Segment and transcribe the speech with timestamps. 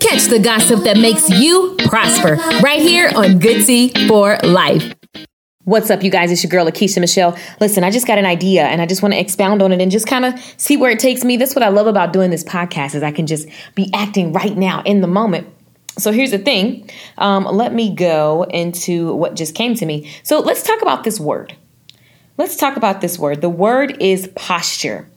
[0.00, 4.94] Catch the gossip that makes you prosper right here on Good Tea for Life.
[5.64, 6.30] What's up, you guys?
[6.32, 7.36] It's your girl, Lakeisha Michelle.
[7.60, 9.90] Listen, I just got an idea and I just want to expound on it and
[9.90, 11.36] just kind of see where it takes me.
[11.36, 14.56] That's what I love about doing this podcast is I can just be acting right
[14.56, 15.48] now in the moment.
[15.98, 16.88] So here's the thing.
[17.18, 20.10] Um, let me go into what just came to me.
[20.22, 21.56] So let's talk about this word.
[22.38, 23.40] Let's talk about this word.
[23.40, 25.08] The word is posture.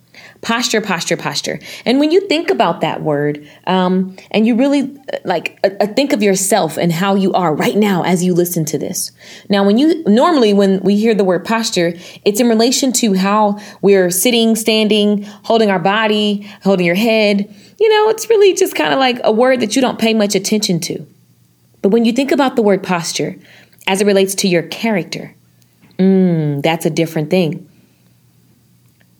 [0.41, 1.59] Posture, posture, posture.
[1.85, 6.13] And when you think about that word, um, and you really like uh, uh, think
[6.13, 9.11] of yourself and how you are right now as you listen to this.
[9.49, 11.93] Now, when you normally when we hear the word posture,
[12.23, 17.53] it's in relation to how we're sitting, standing, holding our body, holding your head.
[17.79, 20.35] You know, it's really just kind of like a word that you don't pay much
[20.35, 21.05] attention to.
[21.81, 23.35] But when you think about the word posture
[23.87, 25.35] as it relates to your character,
[25.99, 27.69] mm, that's a different thing.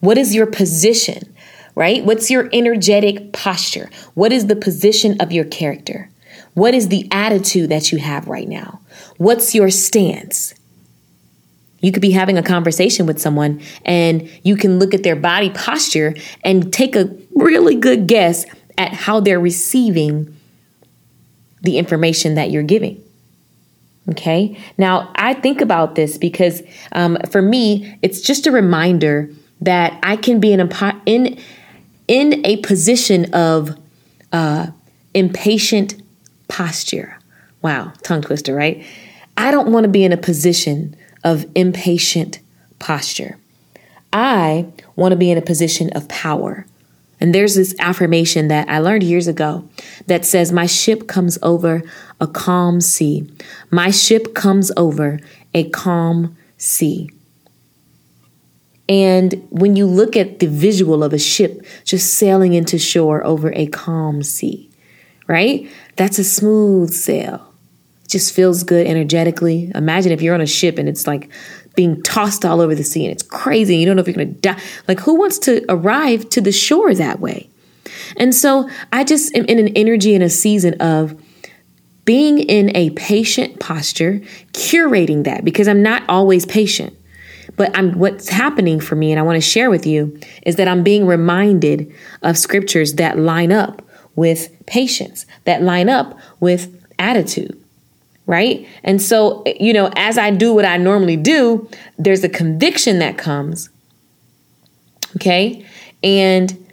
[0.06, 1.36] What is your position,
[1.74, 2.06] right?
[2.06, 3.90] What's your energetic posture?
[4.14, 6.12] What is the position of your character?
[6.54, 8.82] What is the attitude that you have right now?
[9.18, 10.54] What's your stance?
[11.82, 15.50] You could be having a conversation with someone and you can look at their body
[15.50, 18.46] posture and take a really good guess
[18.78, 20.36] at how they're receiving
[21.64, 23.04] the information that you're giving.
[24.12, 24.56] Okay.
[24.78, 29.32] Now, I think about this because um, for me, it's just a reminder
[29.66, 31.40] that I can be in a in
[32.08, 33.78] in a position of
[34.32, 34.68] uh,
[35.14, 36.02] impatient
[36.48, 37.18] posture.
[37.62, 38.86] Wow, tongue twister, right?
[39.38, 42.40] I don't want to be in a position of impatient
[42.80, 43.38] posture.
[44.14, 46.66] I want to be in a position of power.
[47.20, 49.68] And there's this affirmation that I learned years ago
[50.08, 51.82] that says, My ship comes over
[52.22, 53.30] a calm sea.
[53.72, 55.20] My ship comes over
[55.54, 57.10] a calm sea.
[58.88, 63.52] And when you look at the visual of a ship just sailing into shore over
[63.56, 64.70] a calm sea,
[65.28, 65.70] right?
[65.96, 67.54] That's a smooth sail.
[68.04, 69.72] It just feels good energetically.
[69.74, 71.30] Imagine if you're on a ship and it's like
[71.76, 73.78] being tossed all over the sea and it's crazy.
[73.78, 74.62] You don't know if you're going to die.
[74.88, 77.50] Like, who wants to arrive to the shore that way?
[78.18, 81.20] And so I just am in an energy and a season of
[82.06, 84.22] being in a patient posture,
[84.54, 86.96] curating that because I'm not always patient.
[87.56, 90.68] But I'm what's happening for me and I want to share with you is that
[90.68, 93.82] I'm being reminded of scriptures that line up
[94.16, 97.62] with patience, that line up with attitude.
[98.28, 98.68] Right?
[98.84, 103.18] And so, you know, as I do what I normally do, there's a conviction that
[103.20, 103.70] comes.
[105.18, 105.64] Okay?
[106.04, 106.66] And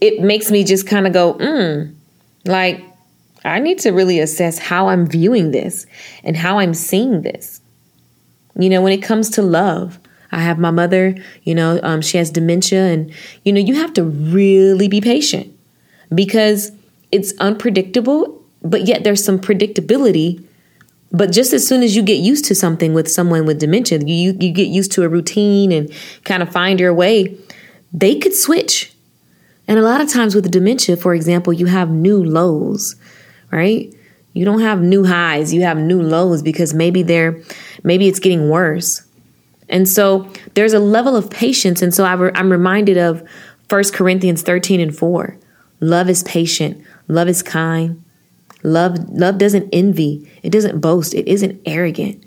[0.00, 1.92] it makes me just kind of go, mm,
[2.44, 2.84] like,
[3.44, 5.86] I need to really assess how I'm viewing this
[6.22, 7.57] and how I'm seeing this.
[8.58, 9.98] You know, when it comes to love,
[10.30, 11.14] I have my mother,
[11.44, 13.12] you know, um, she has dementia, and,
[13.44, 15.56] you know, you have to really be patient
[16.14, 16.72] because
[17.12, 20.44] it's unpredictable, but yet there's some predictability.
[21.12, 24.36] But just as soon as you get used to something with someone with dementia, you,
[24.38, 25.90] you get used to a routine and
[26.24, 27.34] kind of find your way,
[27.92, 28.92] they could switch.
[29.66, 32.96] And a lot of times with dementia, for example, you have new lows,
[33.50, 33.94] right?
[34.32, 37.42] You don't have new highs, you have new lows because maybe they're
[37.82, 39.04] maybe it's getting worse.
[39.68, 41.82] And so there's a level of patience.
[41.82, 43.22] And so I'm reminded of
[43.68, 45.36] 1 Corinthians 13 and 4.
[45.80, 48.02] Love is patient, love is kind.
[48.64, 52.24] Love love doesn't envy, it doesn't boast, it isn't arrogant.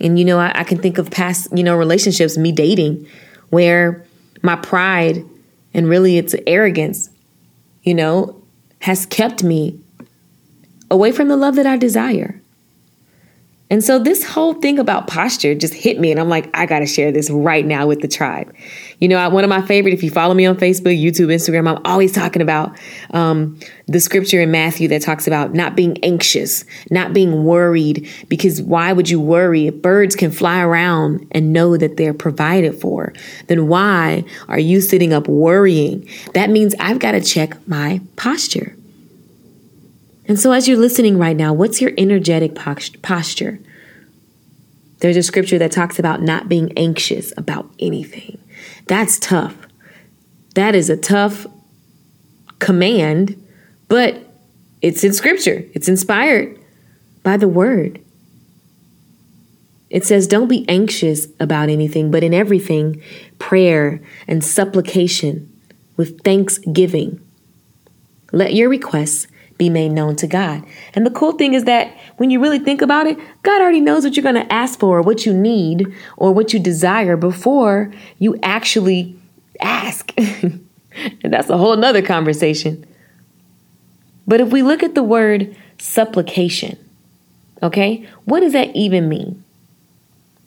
[0.00, 3.06] And you know, I, I can think of past, you know, relationships, me dating,
[3.50, 4.04] where
[4.42, 5.24] my pride
[5.72, 7.08] and really it's arrogance,
[7.82, 8.42] you know,
[8.80, 9.80] has kept me
[10.90, 12.40] away from the love that I desire.
[13.68, 16.78] And so this whole thing about posture just hit me, and I'm like, I got
[16.78, 18.54] to share this right now with the tribe.
[19.00, 21.82] You know, one of my favorite, if you follow me on Facebook, YouTube, Instagram, I'm
[21.84, 22.78] always talking about
[23.10, 23.58] um,
[23.88, 28.92] the scripture in Matthew that talks about not being anxious, not being worried, because why
[28.92, 29.66] would you worry?
[29.66, 33.14] If birds can fly around and know that they're provided for,
[33.48, 36.08] then why are you sitting up worrying?
[36.34, 38.76] That means I've got to check my posture.
[40.28, 43.58] And so, as you're listening right now, what's your energetic posture?
[44.98, 48.38] There's a scripture that talks about not being anxious about anything.
[48.86, 49.54] That's tough.
[50.54, 51.46] That is a tough
[52.58, 53.40] command,
[53.88, 54.18] but
[54.82, 56.58] it's in scripture, it's inspired
[57.22, 58.00] by the word.
[59.90, 63.02] It says, Don't be anxious about anything, but in everything,
[63.38, 65.52] prayer and supplication
[65.96, 67.20] with thanksgiving.
[68.32, 70.64] Let your requests be made known to God.
[70.94, 74.04] And the cool thing is that when you really think about it, God already knows
[74.04, 75.86] what you're going to ask for, what you need,
[76.16, 79.18] or what you desire before you actually
[79.60, 80.12] ask.
[80.18, 80.66] and
[81.22, 82.84] that's a whole nother conversation.
[84.26, 86.78] But if we look at the word supplication,
[87.62, 89.42] okay, what does that even mean?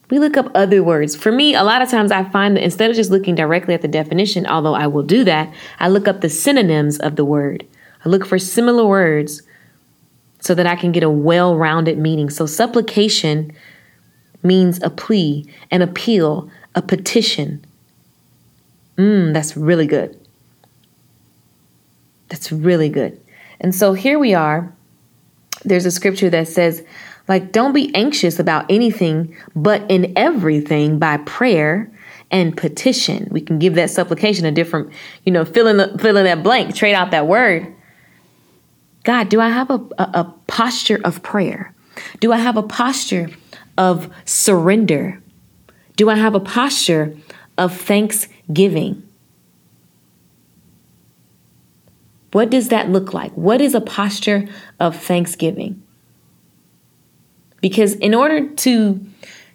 [0.09, 1.15] We look up other words.
[1.15, 3.81] For me, a lot of times I find that instead of just looking directly at
[3.81, 7.65] the definition, although I will do that, I look up the synonyms of the word.
[8.06, 9.42] I look for similar words
[10.40, 12.30] so that I can get a well rounded meaning.
[12.30, 13.51] So, supplication
[14.44, 17.66] means a plea, an appeal, a petition.
[18.98, 20.18] Mmm, that's really good.
[22.30, 23.19] That's really good.
[23.60, 24.74] And so here we are.
[25.66, 26.84] There's a scripture that says,
[27.28, 31.92] like, don't be anxious about anything, but in everything by prayer
[32.31, 33.28] and petition.
[33.31, 34.92] We can give that supplication a different,
[35.25, 37.74] you know, fill in, the, fill in that blank, trade out that word.
[39.04, 41.74] God, do I have a, a, a posture of prayer?
[42.19, 43.30] Do I have a posture
[43.78, 45.22] of surrender?
[45.96, 47.16] Do I have a posture
[47.57, 49.04] of thanksgiving?
[52.31, 53.31] What does that look like?
[53.34, 54.48] What is a posture
[54.80, 55.81] of thanksgiving?
[57.62, 59.06] Because in order to,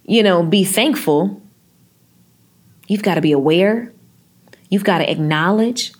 [0.04, 1.40] you know, be thankful,
[2.88, 3.92] you've got to be aware,
[4.68, 5.92] you've got to acknowledge,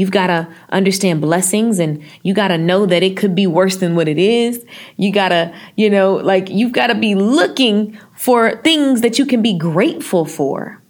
[0.00, 3.76] you've got to understand blessings, and you got to know that it could be worse
[3.76, 4.64] than what it is.
[4.96, 9.26] You got to, you know, like you've got to be looking for things that you
[9.26, 10.82] can be grateful for.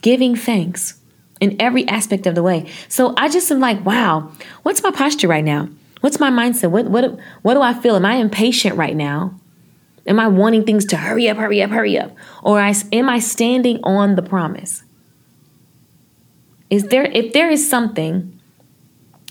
[0.00, 0.98] Giving thanks
[1.38, 2.66] in every aspect of the way.
[2.88, 4.32] So I just am like, wow,
[4.62, 5.68] what's my posture right now?
[6.00, 6.70] What's my mindset?
[6.70, 7.96] What what what do I feel?
[7.96, 9.34] Am I impatient right now?
[10.06, 12.16] Am I wanting things to hurry up, hurry up, hurry up?
[12.42, 14.82] Or I, am I standing on the promise?
[16.70, 18.38] Is there if there is something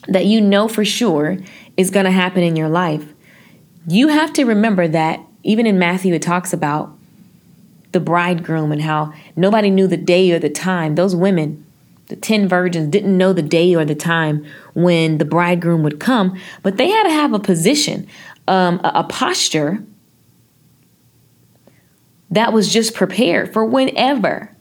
[0.07, 1.37] that you know for sure
[1.77, 3.13] is going to happen in your life,
[3.87, 6.95] you have to remember that even in Matthew it talks about
[7.91, 10.95] the bridegroom and how nobody knew the day or the time.
[10.95, 11.65] Those women
[12.09, 16.37] the 10 virgins didn't know the day or the time when the bridegroom would come,
[16.63, 18.07] but they had to have a position,
[18.47, 19.83] um, a, a posture
[22.31, 24.55] that was just prepared for whenever.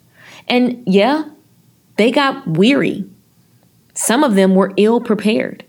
[0.47, 1.25] And yeah,
[1.99, 3.05] they got weary.
[3.93, 5.65] Some of them were ill prepared.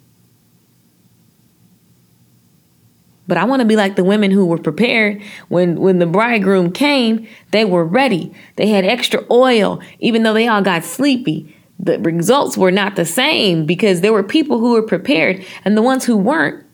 [3.27, 6.71] But I want to be like the women who were prepared when when the bridegroom
[6.71, 8.33] came, they were ready.
[8.55, 13.05] They had extra oil even though they all got sleepy the results were not the
[13.05, 16.65] same because there were people who were prepared and the ones who weren't,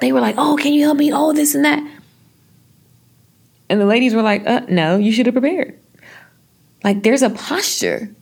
[0.00, 1.12] they were like, oh, can you help me?
[1.12, 1.84] Oh, this and that.
[3.68, 5.78] And the ladies were like, uh, no, you should have prepared.
[6.84, 8.14] Like there's a posture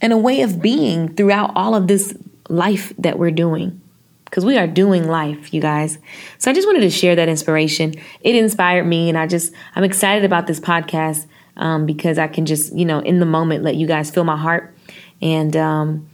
[0.00, 2.16] and a way of being throughout all of this
[2.48, 3.80] life that we're doing
[4.24, 5.98] because we are doing life, you guys.
[6.38, 7.94] So I just wanted to share that inspiration.
[8.20, 12.46] It inspired me, and I just, I'm excited about this podcast um, because I can
[12.46, 14.74] just, you know, in the moment let you guys feel my heart
[15.22, 16.08] and um,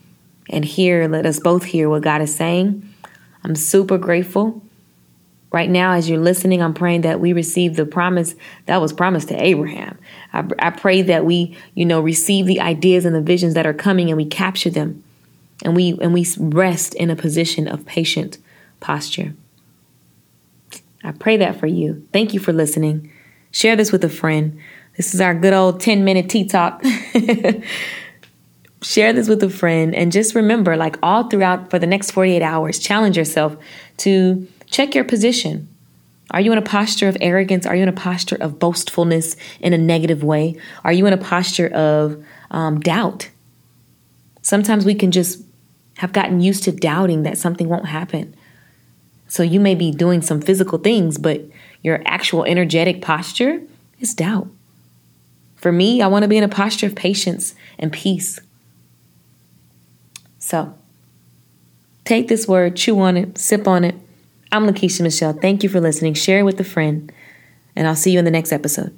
[0.48, 1.08] and hear.
[1.08, 2.88] Let us both hear what God is saying.
[3.42, 4.62] I'm super grateful.
[5.54, 8.34] Right now, as you're listening, I'm praying that we receive the promise
[8.66, 9.96] that was promised to Abraham.
[10.32, 13.72] I, I pray that we, you know, receive the ideas and the visions that are
[13.72, 15.04] coming, and we capture them,
[15.64, 18.38] and we and we rest in a position of patient
[18.80, 19.32] posture.
[21.04, 22.04] I pray that for you.
[22.12, 23.12] Thank you for listening.
[23.52, 24.58] Share this with a friend.
[24.96, 26.82] This is our good old 10 minute tea talk.
[28.82, 32.42] share this with a friend and just remember like all throughout for the next 48
[32.42, 33.56] hours challenge yourself
[33.96, 35.68] to check your position.
[36.30, 37.66] Are you in a posture of arrogance?
[37.66, 40.56] Are you in a posture of boastfulness in a negative way?
[40.82, 43.30] Are you in a posture of um, doubt?
[44.42, 45.42] Sometimes we can just
[45.98, 48.34] have gotten used to doubting that something won't happen.
[49.28, 51.42] So you may be doing some physical things but
[51.82, 53.62] your actual energetic posture
[54.00, 54.48] is doubt.
[55.56, 58.40] For me i want to be in a posture of patience and peace.
[60.38, 60.74] So
[62.04, 63.94] take this word, chew on it, sip on it.
[64.54, 65.32] I'm Lakeisha Michelle.
[65.32, 66.14] Thank you for listening.
[66.14, 67.10] Share it with a friend,
[67.74, 68.96] and I'll see you in the next episode.